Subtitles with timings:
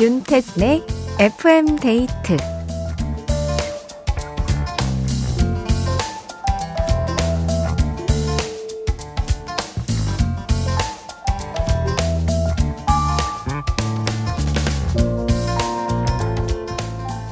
[0.00, 0.86] 윤태진의
[1.18, 2.36] FM 데이트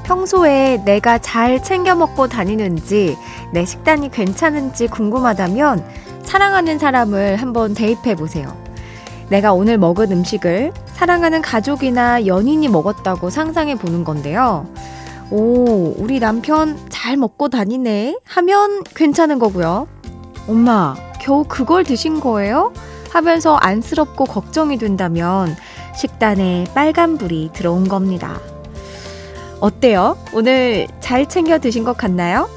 [0.02, 3.16] 평소에 내가 잘 챙겨 먹고 다니는지
[3.52, 5.84] 내 식단이 괜찮은지 궁금하다면
[6.24, 8.65] 사랑하는 사람을 한번 대입해 보세요.
[9.28, 14.66] 내가 오늘 먹은 음식을 사랑하는 가족이나 연인이 먹었다고 상상해 보는 건데요.
[15.30, 19.88] 오, 우리 남편 잘 먹고 다니네 하면 괜찮은 거고요.
[20.48, 22.72] 엄마, 겨우 그걸 드신 거예요?
[23.10, 25.56] 하면서 안쓰럽고 걱정이 된다면
[25.96, 28.38] 식단에 빨간불이 들어온 겁니다.
[29.58, 30.16] 어때요?
[30.32, 32.48] 오늘 잘 챙겨 드신 것 같나요?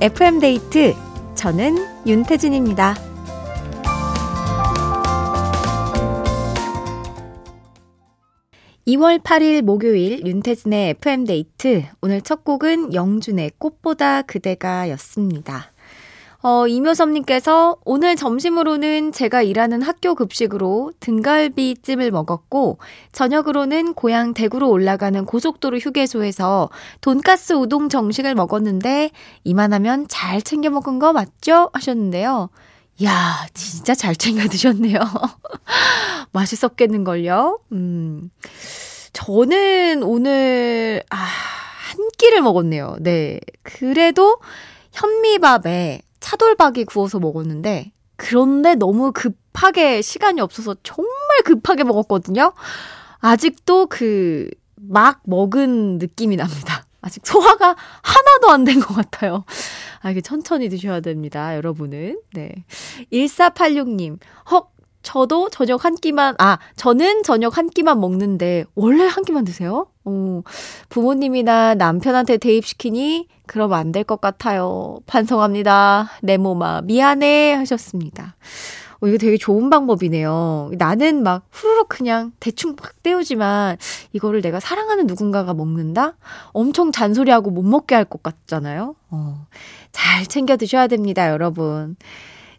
[0.00, 0.94] FM데이트,
[1.34, 2.96] 저는 윤태진입니다.
[8.86, 11.86] 2월 8일 목요일 윤태진의 FM데이트.
[12.02, 15.72] 오늘 첫 곡은 영준의 꽃보다 그대가 였습니다.
[16.40, 22.78] 어, 이묘섭님께서 오늘 점심으로는 제가 일하는 학교 급식으로 등갈비찜을 먹었고,
[23.10, 29.10] 저녁으로는 고향 대구로 올라가는 고속도로 휴게소에서 돈가스 우동 정식을 먹었는데,
[29.42, 31.70] 이만하면 잘 챙겨 먹은 거 맞죠?
[31.72, 32.50] 하셨는데요.
[33.04, 34.98] 야, 진짜 잘 챙겨 드셨네요.
[36.32, 37.60] 맛있었겠는걸요?
[37.72, 38.30] 음.
[39.12, 42.96] 저는 오늘, 아, 한 끼를 먹었네요.
[43.00, 43.40] 네.
[43.62, 44.38] 그래도
[44.92, 51.10] 현미밥에 차돌박이 구워서 먹었는데 그런데 너무 급하게 시간이 없어서 정말
[51.44, 52.52] 급하게 먹었거든요.
[53.20, 56.85] 아직도 그 막 먹은 느낌이 납니다.
[57.06, 59.44] 아직 소화가 하나도 안 된 것 같아요.
[60.02, 62.20] 아, 이게 천천히 드셔야 됩니다, 여러분은.
[62.34, 62.64] 네.
[63.12, 64.18] 1486님,
[64.50, 64.70] 헉,
[65.02, 69.86] 저도 저녁 한 끼만, 아, 저는 저녁 한 끼만 먹는데, 원래 한 끼만 드세요?
[70.04, 70.42] 어,
[70.88, 74.98] 부모님이나 남편한테 대입시키니, 그럼 안 될 것 같아요.
[75.06, 76.10] 반성합니다.
[76.22, 77.52] 내 몸아, 미안해.
[77.54, 78.34] 하셨습니다.
[79.00, 80.70] 어, 이거 되게 좋은 방법이네요.
[80.78, 83.76] 나는 막 후루룩 그냥 대충 막 때우지만,
[84.12, 86.14] 이거를 내가 사랑하는 누군가가 먹는다?
[86.52, 88.94] 엄청 잔소리하고 못 먹게 할 것 같잖아요.
[89.10, 89.46] 어,
[89.92, 91.96] 잘 챙겨 드셔야 됩니다, 여러분.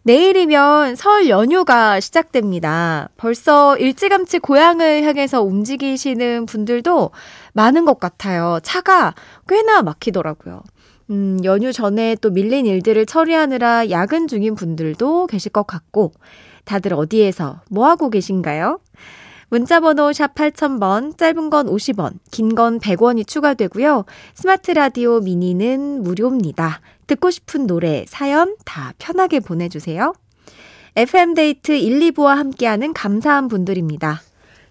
[0.04, 3.08] 내일이면 설 연휴가 시작됩니다.
[3.16, 7.10] 벌써 일찌감치 고향을 향해서 움직이시는 분들도
[7.52, 8.58] 많은 것 같아요.
[8.62, 9.14] 차가
[9.48, 10.62] 꽤나 막히더라고요.
[11.10, 16.12] 음, 연휴 전에 또 밀린 일들을 처리하느라 야근 중인 분들도 계실 것 같고,
[16.64, 18.80] 다들 어디에서 뭐 하고 계신가요?
[19.50, 24.04] 문자번호 샵 8000번, 짧은 건 50원, 긴 건 100원이 추가되고요.
[24.34, 26.82] 스마트 라디오 미니는 무료입니다.
[27.06, 30.12] 듣고 싶은 노래, 사연 다 편하게 보내주세요.
[30.96, 34.20] FM데이트 1, 2부와 함께하는 감사한 분들입니다.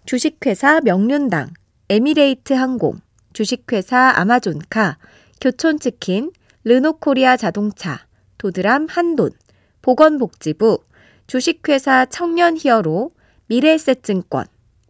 [0.05, 1.49] 주식회사 명륜당,
[1.89, 2.99] 에미레이트 항공,
[3.33, 4.97] 주식회사 아마존카,
[5.39, 6.31] 교촌치킨,
[6.63, 8.05] 르노코리아 자동차,
[8.37, 9.31] 도드람 한돈,
[9.81, 10.79] 보건복지부,
[11.27, 13.11] 주식회사 청년히어로,
[13.47, 14.45] 미래에셋증권,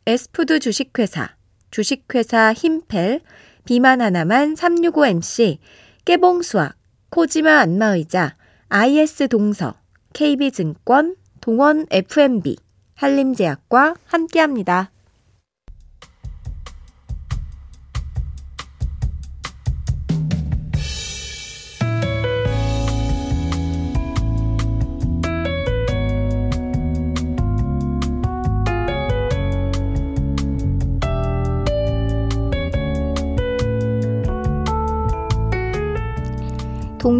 [0.05, 1.35] 에스푸드 주식회사,
[1.71, 3.21] 주식회사 힘펠,
[3.65, 5.57] 비만 하나만 365MC,
[6.05, 6.75] 깨봉수학,
[7.09, 8.35] 코지마 안마의자,
[8.69, 9.75] IS 동서,
[10.13, 12.55] KB증권, 동원 FMB,
[12.95, 14.91] 한림제약과 함께합니다.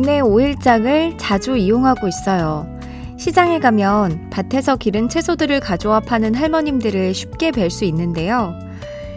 [0.08, 2.66] 동네 오일장을 자주 이용하고 있어요.
[3.18, 8.58] 시장에 가면 밭에서 기른 채소들을 가져와 파는 할머님들을 쉽게 뵐 수 있는데요.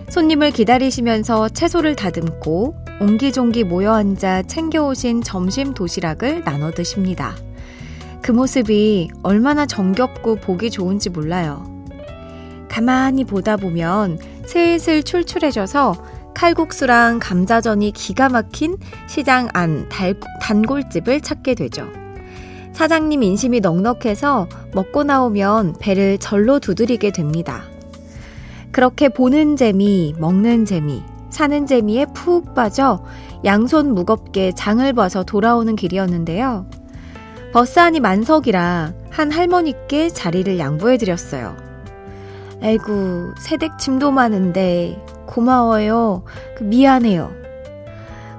[0.09, 7.37] 손님을 기다리시면서 채소를 다듬고 옹기종기 모여 앉아 챙겨오신 점심 도시락을 나눠 드십니다.
[8.21, 11.71] 그 모습이 얼마나 정겹고 보기 좋은지 몰라요.
[12.69, 15.95] 가만히 보다 보면 슬슬 출출해져서
[16.35, 21.87] 칼국수랑 감자전이 기가 막힌 시장 안 달, 단골집을 찾게 되죠.
[22.73, 27.65] 사장님 인심이 넉넉해서 먹고 나오면 배를 절로 두드리게 됩니다.
[28.73, 33.05] 그렇게 보는 재미, 먹는 재미, 사는 재미에 푹 빠져
[33.45, 36.67] 양손 무겁게 장을 봐서 돌아오는 길이었는데요.
[37.53, 41.57] 버스 안이 만석이라 한 할머니께 자리를 양보해드렸어요.
[42.63, 46.25] 아이고, 새댁 짐도 많은데 고마워요.
[46.57, 47.31] 그 미안해요.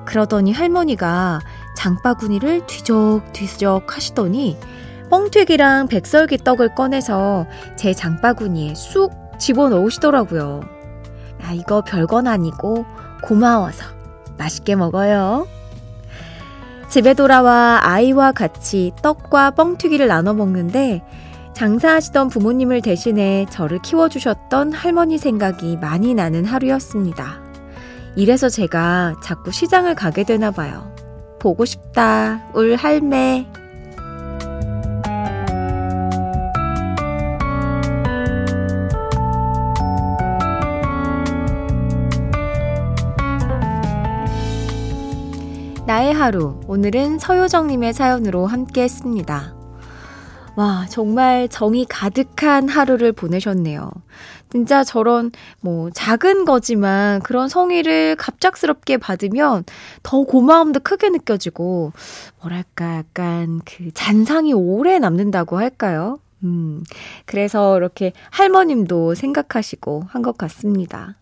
[0.06, 1.40] 그러더니 할머니가
[1.78, 4.58] 장바구니를 뒤적뒤적 하시더니
[5.10, 7.48] 뻥튀기랑 백설기 떡을 꺼내서
[7.78, 10.62] 제 장바구니에 쑥 집어넣으시더라고요.
[11.42, 12.86] 아, 이거 별건 아니고
[13.24, 13.86] 고마워서
[14.38, 15.48] 맛있게 먹어요.
[16.90, 21.02] 집에 돌아와 아이와 같이 떡과 뻥튀기를 나눠 먹는데
[21.53, 27.42] 장사하시던 부모님을 대신해 저를 키워주셨던 할머니 생각이 많이 나는 하루였습니다.
[28.15, 30.94] 이래서 제가 자꾸 시장을 가게 되나 봐요.
[31.39, 33.48] 보고 싶다, 울 할매.
[45.86, 46.59] 나의 하루.
[46.68, 49.61] 오늘은 서효정님의 사연으로 함께 했습니다.
[50.56, 53.89] 와, 정말 정이 가득한 하루를 보내셨네요.
[54.51, 55.31] 진짜 저런,
[55.62, 59.63] 뭐, 작은 거지만 그런 성의를 갑작스럽게 받으면
[60.03, 61.94] 더 고마움도 크게 느껴지고,
[62.42, 66.19] 뭐랄까, 약간 그 잔상이 오래 남는다고 할까요?
[66.44, 66.83] 음,
[67.25, 71.15] 그래서 이렇게 할머님도 생각하시고 한 것 같습니다.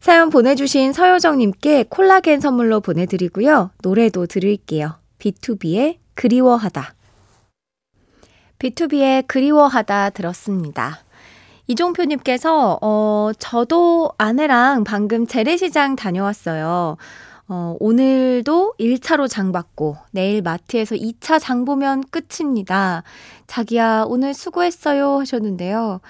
[0.00, 3.70] 사연 보내주신 서효정님께 콜라겐 선물로 보내드리고요.
[3.82, 4.94] 노래도 들을게요.
[5.18, 6.94] B2B의 그리워하다.
[8.58, 11.00] B2B의 그리워하다 들었습니다.
[11.66, 16.96] 이종표님께서, 어, 저도 아내랑 방금 재래시장 다녀왔어요.
[17.50, 23.02] 어, 오늘도 1차로 장 받고 내일 마트에서 2차 장 보면 끝입니다.
[23.46, 26.00] 자기야, 오늘 수고했어요 하셨는데요.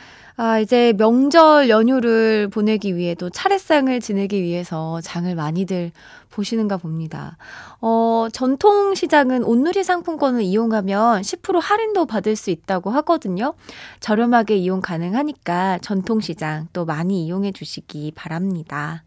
[0.41, 5.91] 아, 이제 명절 연휴를 보내기 위해도 차례상을 지내기 위해서 장을 많이들
[6.31, 7.37] 보시는가 봅니다.
[7.81, 13.55] 어, 전통 시장은 온누리 상품권을 이용하면 10% 할인도 받을 수 있다고 하거든요.
[13.99, 19.03] 저렴하게 이용 가능하니까 전통 시장 또 많이 이용해 주시기 바랍니다.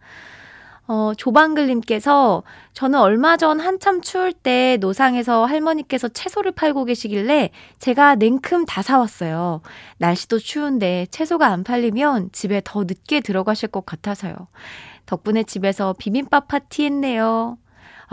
[0.93, 2.43] 어, 조방글님께서
[2.73, 9.61] 저는 얼마 전 한참 추울 때 노상에서 할머니께서 채소를 팔고 계시길래 제가 냉큼 다 사왔어요.
[9.99, 14.35] 날씨도 추운데 채소가 안 팔리면 집에 더 늦게 들어가실 것 같아서요.
[15.05, 17.57] 덕분에 집에서 비빔밥 파티 했네요.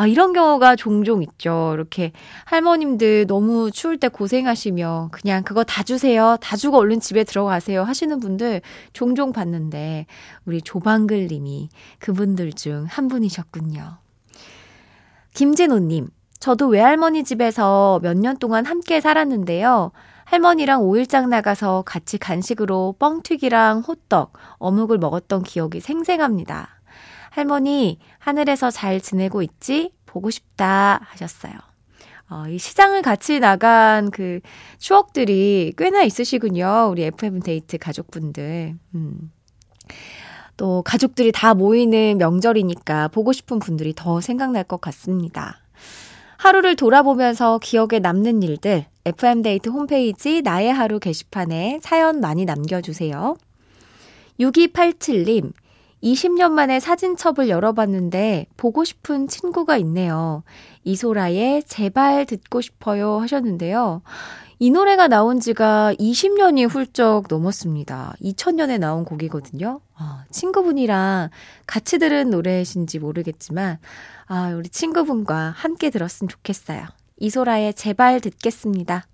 [0.00, 1.72] 아, 이런 경우가 종종 있죠.
[1.74, 2.12] 이렇게
[2.44, 6.36] 할머님들 너무 추울 때 고생하시며 그냥 그거 다 주세요.
[6.40, 7.82] 다 주고 얼른 집에 들어가세요.
[7.82, 8.60] 하시는 분들
[8.92, 10.06] 종종 봤는데
[10.46, 11.68] 우리 조방글 님이
[11.98, 13.98] 그분들 중 한 분이셨군요.
[15.34, 16.08] 김진호 님,
[16.38, 19.90] 저도 외할머니 집에서 몇 년 동안 함께 살았는데요.
[20.26, 26.77] 할머니랑 5일장 나가서 같이 간식으로 뻥튀기랑 호떡, 어묵을 먹었던 기억이 생생합니다.
[27.38, 29.92] 할머니, 하늘에서 잘 지내고 있지?
[30.06, 31.52] 보고 싶다 하셨어요.
[32.30, 34.40] 어, 이 시장을 같이 나간 그
[34.78, 36.88] 추억들이 꽤나 있으시군요.
[36.90, 38.76] 우리 FM 데이트 가족분들.
[38.96, 39.32] 음.
[40.56, 45.60] 또 가족들이 다 모이는 명절이니까 보고 싶은 분들이 더 생각날 것 같습니다.
[46.38, 53.36] 하루를 돌아보면서 기억에 남는 일들, FM데이트 홈페이지 나의 하루 게시판에 사연 많이 남겨주세요.
[54.40, 55.52] 6287님,
[56.02, 60.42] 20년 만에 사진첩을 열어봤는데 보고 싶은 친구가 있네요.
[60.84, 64.02] 이소라의 제발 듣고 싶어요 하셨는데요.
[64.60, 68.14] 이 노래가 나온 지가 20년이 훌쩍 넘었습니다.
[68.20, 69.80] 2000년에 나온 곡이거든요.
[69.94, 71.30] 아, 친구분이랑
[71.66, 73.78] 같이 들은 노래이신지 모르겠지만,
[74.26, 76.86] 아, 우리 친구분과 함께 들었으면 좋겠어요.
[77.18, 79.06] 이소라의 제발 듣겠습니다.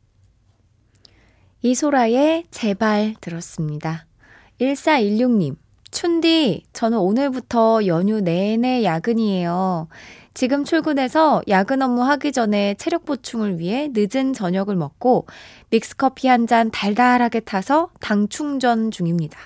[1.61, 4.07] 이소라의 제발 들었습니다.
[4.61, 5.57] 1416님,
[5.95, 9.87] 춘디, 저는 오늘부터 연휴 내내 야근이에요.
[10.35, 15.27] 지금 출근해서 야근 업무 하기 전에 체력 보충을 위해 늦은 저녁을 먹고
[15.71, 19.39] 믹스커피 한 잔 달달하게 타서 당 충전 중입니다.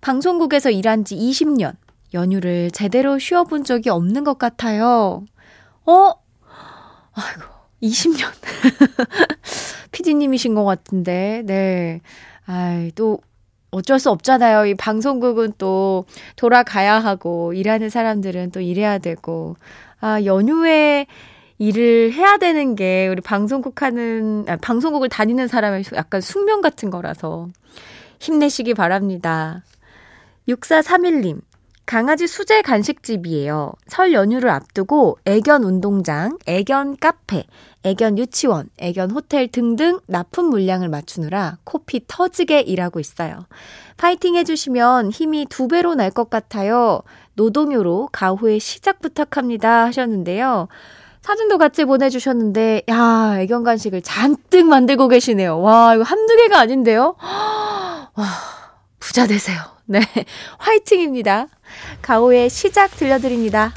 [0.00, 1.76] 방송국에서 일한 지 20년,
[2.14, 5.26] 연휴를 제대로 쉬어본 적이 없는 것 같아요.
[5.84, 6.12] 어?
[7.12, 7.42] 아이고,
[7.82, 8.26] 20년.
[9.92, 12.00] 피디님이신 것 같은데, 네.
[12.46, 13.18] 아이, 또,
[13.76, 14.64] 어쩔 수 없잖아요.
[14.66, 16.06] 이 방송국은 또
[16.36, 19.56] 돌아가야 하고, 일하는 사람들은 또 일해야 되고,
[20.00, 21.06] 아, 연휴에
[21.58, 27.48] 일을 해야 되는 게 우리 방송국 하는, 아, 방송국을 다니는 사람의 약간 숙명 같은 거라서
[28.18, 29.62] 힘내시기 바랍니다.
[30.48, 31.40] 6431님,
[31.86, 33.72] 강아지 수제 간식집이에요.
[33.86, 37.44] 설 연휴를 앞두고 애견 운동장, 애견 카페,
[37.84, 43.46] 애견 유치원, 애견 호텔 등등 납품 물량을 맞추느라 코피 터지게 일하고 있어요.
[43.96, 47.02] 파이팅 해주시면 힘이 두 배로 날 것 같아요.
[47.34, 50.66] 노동요로 가후에 시작 부탁합니다 하셨는데요.
[51.22, 55.60] 사진도 같이 보내주셨는데, 야, 애견 간식을 잔뜩 만들고 계시네요.
[55.60, 57.16] 와, 이거 한두 개가 아닌데요?
[59.16, 59.56] 부자 되세요.
[59.86, 60.00] 네.
[60.58, 61.46] 화이팅입니다.
[62.02, 63.72] 가오의 시작 들려드립니다.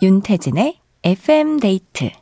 [0.00, 2.21] 윤태진의 FM 데이트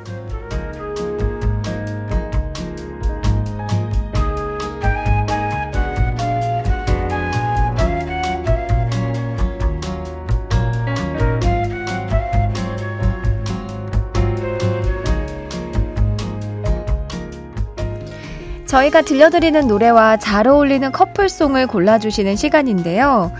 [18.71, 23.33] 저희가 들려드리는 노래와 잘 어울리는 커플송을 골라주시는 시간인데요.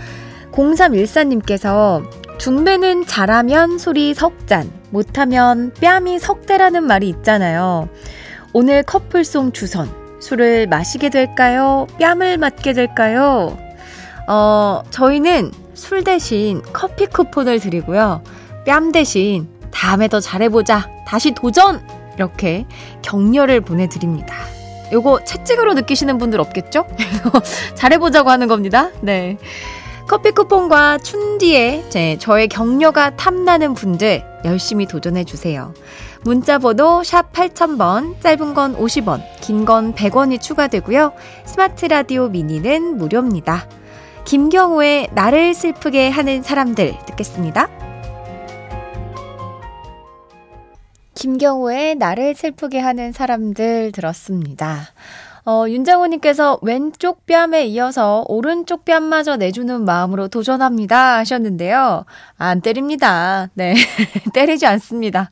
[0.52, 2.06] 0314님께서
[2.38, 7.88] 중배는 잘하면 술이 석잔, 못하면 뺨이 석대라는 말이 있잖아요.
[8.52, 9.88] 오늘 커플송 주선.
[10.20, 11.86] 술을 마시게 될까요?
[11.98, 13.56] 뺨을 맞게 될까요?
[14.28, 18.22] 어, 저희는 술 대신 커피 쿠폰을 드리고요.
[18.66, 20.90] 뺨 대신 다음에 더 잘해보자.
[21.06, 21.80] 다시 도전!
[22.16, 22.66] 이렇게
[23.00, 24.34] 격려를 보내드립니다.
[24.92, 26.86] 요거 채찍으로 느끼시는 분들 없겠죠?
[27.74, 28.90] 잘해보자고 하는 겁니다.
[29.00, 29.38] 네.
[30.08, 35.72] 커피 쿠폰과 춘디에 제, 저의 격려가 탐나는 분들 열심히 도전해주세요.
[36.22, 41.12] 문자번호 샵 8000번, 짧은 건 50원, 긴 건 100원이 추가되고요.
[41.46, 43.66] 스마트 라디오 미니는 무료입니다.
[44.24, 47.68] 김경호의 나를 슬프게 하는 사람들 듣겠습니다.
[51.22, 54.88] 김경호의 나를 슬프게 하는 사람들 들었습니다.
[55.46, 62.06] 어, 윤장호님께서 왼쪽 뺨에 이어서 오른쪽 뺨마저 내주는 마음으로 도전합니다 하셨는데요.
[62.38, 63.50] 안 때립니다.
[63.54, 63.76] 네.
[64.34, 65.30] 때리지 않습니다.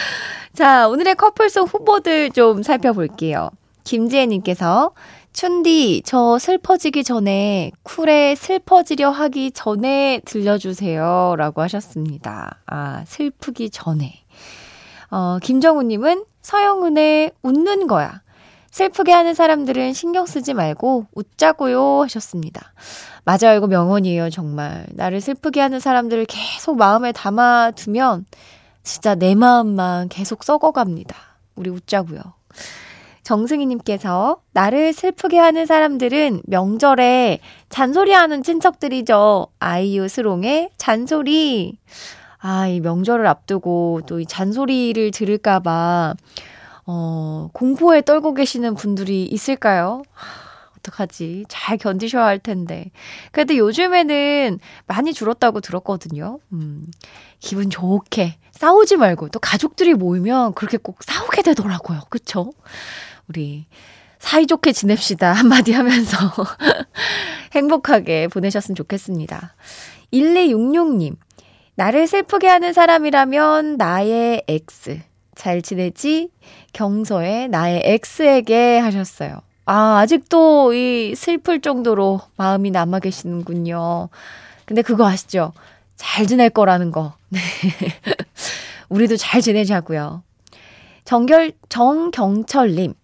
[0.52, 3.48] 자, 오늘의 커플송 후보들 좀 살펴볼게요.
[3.84, 4.92] 김지혜님께서
[5.32, 11.36] 춘디, 저 슬퍼지기 전에 쿨에 슬퍼지려 하기 전에 들려주세요.
[11.38, 12.58] 라고 하셨습니다.
[12.66, 14.21] 아, 슬프기 전에.
[15.12, 18.22] 어, 김정우님은 서영은의 웃는 거야.
[18.70, 22.72] 슬프게 하는 사람들은 신경 쓰지 말고 웃자고요 하셨습니다.
[23.24, 23.58] 맞아요.
[23.58, 24.30] 이거 명언이에요.
[24.30, 24.86] 정말.
[24.94, 28.24] 나를 슬프게 하는 사람들을 계속 마음에 담아두면
[28.82, 31.14] 진짜 내 마음만 계속 썩어갑니다.
[31.56, 32.20] 우리 웃자고요.
[33.22, 39.48] 정승희님께서 나를 슬프게 하는 사람들은 명절에 잔소리하는 친척들이죠.
[39.60, 41.78] 아이유 스롱의 잔소리.
[42.42, 46.14] 아, 이 명절을 앞두고 또 이 잔소리를 들을까봐,
[46.86, 50.02] 어, 공포에 떨고 계시는 분들이 있을까요?
[50.78, 51.44] 어떡하지?
[51.48, 52.90] 잘 견디셔야 할 텐데.
[53.30, 56.38] 그래도 요즘에는 많이 줄었다고 들었거든요.
[56.52, 56.88] 음,
[57.38, 58.38] 기분 좋게.
[58.50, 59.28] 싸우지 말고.
[59.28, 62.00] 또 가족들이 모이면 그렇게 꼭 싸우게 되더라고요.
[62.10, 62.52] 그쵸?
[63.28, 63.66] 우리
[64.18, 65.32] 사이좋게 지냅시다.
[65.34, 66.16] 한마디 하면서
[67.54, 69.54] 행복하게 보내셨으면 좋겠습니다.
[70.12, 71.16] 1266님.
[71.74, 75.00] 나를 슬프게 하는 사람이라면 나의 X.
[75.34, 76.30] 잘 지내지?
[76.72, 79.40] 경서에 나의 X에게 하셨어요.
[79.64, 84.08] 아, 아직도 이 슬플 정도로 마음이 남아 계시는군요.
[84.66, 85.52] 근데 그거 아시죠?
[85.96, 87.14] 잘 지낼 거라는 거.
[87.28, 87.40] 네.
[88.90, 90.22] 우리도 잘 지내자고요.
[91.04, 92.94] 정결, 정경철 님.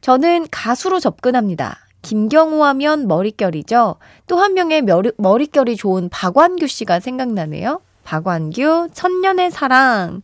[0.00, 1.78] 저는 가수로 접근합니다.
[2.02, 3.96] 김경호 하면 머릿결이죠.
[4.26, 7.80] 또 한 명의 머리, 머릿결이 좋은 박완규 씨가 생각나네요.
[8.08, 10.22] 박완규, 천년의 사랑.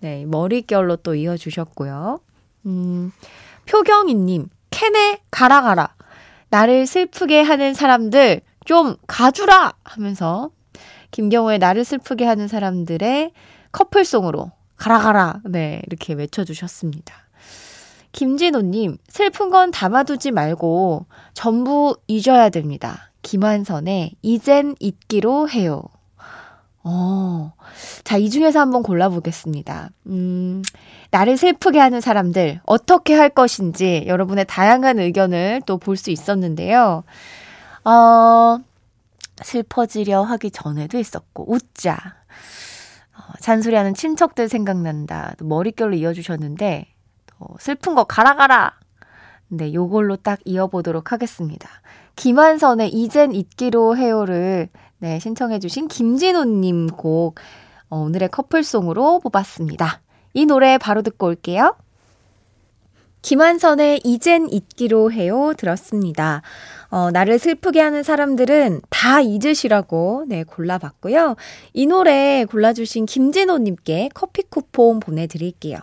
[0.00, 2.20] 네, 머릿결로 또 이어주셨고요.
[2.66, 3.10] 음,
[3.64, 5.94] 표경이님, 캔에 가라 가라.
[6.50, 9.72] 나를 슬프게 하는 사람들 좀 가주라!
[9.82, 10.50] 하면서
[11.10, 13.32] 김경호의 나를 슬프게 하는 사람들의
[13.72, 15.40] 커플송으로 가라 가라.
[15.46, 17.14] 네, 이렇게 외쳐주셨습니다.
[18.12, 23.10] 김진호님, 슬픈 건 담아두지 말고 전부 잊어야 됩니다.
[23.22, 25.82] 김환선의 이젠 잊기로 해요.
[26.84, 27.52] 어.
[28.04, 29.90] 자, 이 중에서 한번 골라보겠습니다.
[30.06, 30.62] 음,
[31.10, 37.04] 나를 슬프게 하는 사람들, 어떻게 할 것인지 여러분의 다양한 의견을 또 볼 수 있었는데요.
[37.84, 38.58] 어,
[39.42, 41.94] 슬퍼지려 하기 전에도 있었고, 웃자.
[43.16, 45.34] 어, 잔소리하는 친척들 생각난다.
[45.38, 46.86] 또 머릿결로 이어주셨는데,
[47.26, 48.72] 또 슬픈 거 가라 가라!
[49.48, 51.68] 네, 요걸로 딱 이어보도록 하겠습니다.
[52.16, 54.68] 김한선의 이젠 잊기로 해요를
[55.02, 57.34] 네, 신청해주신 김진호님 곡,
[57.90, 60.00] 어, 오늘의 커플송으로 뽑았습니다.
[60.32, 61.74] 이 노래 바로 듣고 올게요.
[63.22, 66.42] 김한선의 이젠 잊기로 해요 들었습니다.
[66.90, 71.34] 어, 나를 슬프게 하는 사람들은 다 잊으시라고 네, 골라봤고요.
[71.72, 75.78] 이 노래 골라주신 김진호님께 커피 쿠폰 보내드릴게요.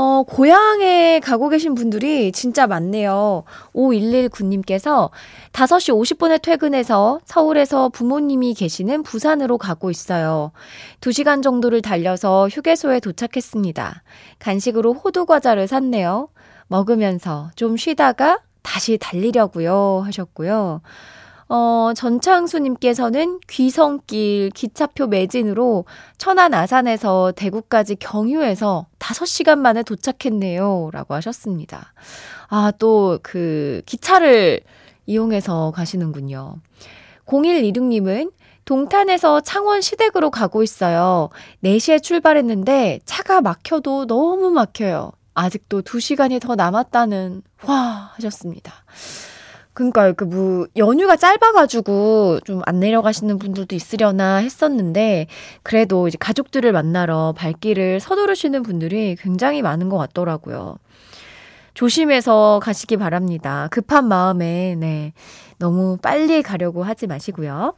[0.00, 3.42] 어, 고향에 가고 계신 분들이 진짜 많네요.
[3.74, 5.10] 5119님께서
[5.52, 10.52] 5시 50분에 퇴근해서 서울에서 부모님이 계시는 부산으로 가고 있어요.
[11.00, 14.04] 2시간 정도를 달려서 휴게소에 도착했습니다.
[14.38, 16.28] 간식으로 호두 과자를 샀네요.
[16.68, 20.80] 먹으면서 좀 쉬다가 다시 달리려고요 하셨고요.
[21.48, 25.86] 어, 전창수님께서는 귀성길 기차표 매진으로
[26.18, 30.90] 천안 아산에서 대구까지 경유해서 5시간 만에 도착했네요.
[30.92, 31.92] 라고 하셨습니다.
[32.48, 34.60] 아, 또 그 기차를
[35.06, 36.56] 이용해서 가시는군요.
[37.26, 38.32] 0126님은
[38.64, 41.30] 동탄에서 창원 시댁으로 가고 있어요.
[41.64, 45.12] 4시에 출발했는데 차가 막혀도 너무 막혀요.
[45.34, 48.72] 아직도 2시간이 더 남았다는 와 하셨습니다.
[49.78, 55.28] 그러니까 그뭐 연휴가 짧아가지고 좀 안 내려가시는 분들도 있으려나 했었는데
[55.62, 60.76] 그래도 이제 가족들을 만나러 발길을 서두르시는 분들이 굉장히 많은 것 같더라고요.
[61.74, 63.68] 조심해서 가시기 바랍니다.
[63.70, 65.12] 급한 마음에 네
[65.58, 67.74] 너무 빨리 가려고 하지 마시고요.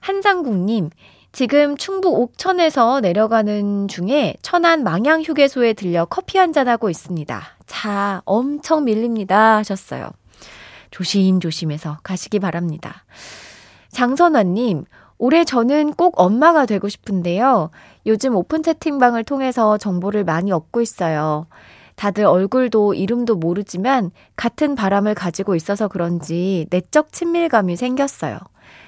[0.00, 0.88] 한상국님
[1.32, 7.42] 지금 충북 옥천에서 내려가는 중에 천안 망양 휴게소에 들려 커피 한잔 하고 있습니다.
[7.66, 9.58] 자, 엄청 밀립니다.
[9.58, 10.08] 하셨어요.
[10.96, 13.04] 조심조심해서 가시기 바랍니다.
[13.90, 14.84] 장선화님,
[15.18, 17.70] 올해 저는 꼭 엄마가 되고 싶은데요.
[18.06, 21.48] 요즘 오픈 채팅방을 통해서 정보를 많이 얻고 있어요.
[21.96, 28.38] 다들 얼굴도 이름도 모르지만 같은 바람을 가지고 있어서 그런지 내적 친밀감이 생겼어요.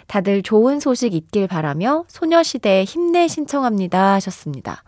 [0.06, 4.82] 다들 좋은 소식 있길 바라며 소녀시대 힘내 신청합니다 하셨습니다.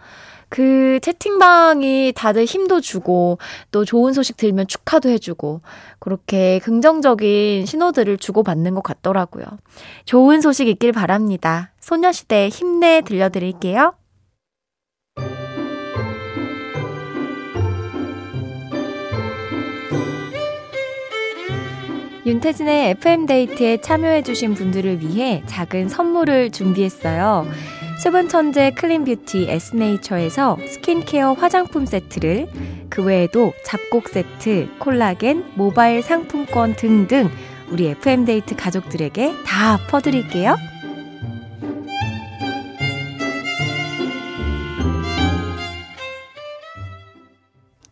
[0.51, 3.39] 그 채팅방이 다들 힘도 주고
[3.71, 5.63] 또 좋은 소식 들면 축하도 해주고
[6.01, 9.47] 그렇게 긍정적인 신호들을 주고받는 것 같더라고요.
[10.05, 11.71] 좋은 소식 있길 바랍니다.
[11.81, 13.95] 소녀시대 힘내 들려드릴게요.
[22.27, 27.47] 윤태진의 FM데이트에 참여해주신 분들을 위해 작은 선물을 준비했어요.
[28.03, 32.49] 수분 천재 클린 뷰티 에스네이처에서 스킨케어 화장품 세트를
[32.89, 37.29] 그 외에도 잡곡 세트, 콜라겐, 모바일 상품권 등등
[37.69, 40.57] 우리 FM데이트 가족들에게 다 퍼드릴게요.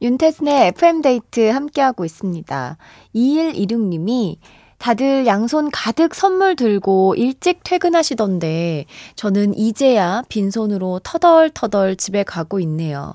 [0.01, 2.79] 윤태진의 FM데이트 함께하고 있습니다.
[3.15, 4.39] 2126님이
[4.79, 8.87] 다들 양손 가득 선물 들고 일찍 퇴근하시던데
[9.17, 13.15] 저는 이제야 빈손으로 터덜터덜 집에 가고 있네요.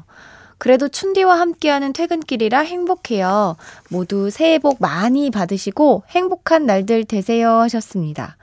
[0.57, 3.57] 그래도 춘디와 함께하는 퇴근길이라 행복해요.
[3.89, 8.37] 모두 새해 복 많이 받으시고 행복한 날들 되세요 하셨습니다.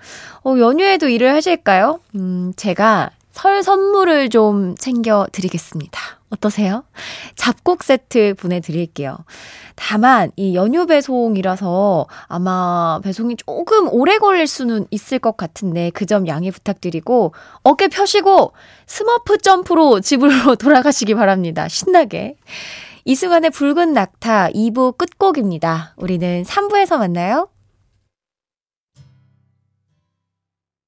[0.45, 2.01] 어, 연휴에도 일을 하실까요?
[2.17, 6.01] 음, 제가 설 선물을 좀 챙겨 드리겠습니다.
[6.31, 6.85] 어떠세요?
[7.35, 9.17] 잡곡 세트 보내드릴게요.
[9.75, 16.27] 다만, 이 연휴 배송이라서 아마 배송이 조금 오래 걸릴 수는 있을 것 같은데, 그 점
[16.29, 18.53] 양해 부탁드리고, 어깨 펴시고,
[18.87, 21.67] 스머프 점프로 집으로 돌아가시기 바랍니다.
[21.69, 22.37] 신나게.
[23.05, 25.95] 이승환의 붉은 낙타 2부 끝곡입니다.
[25.97, 27.49] 우리는 3부에서 만나요.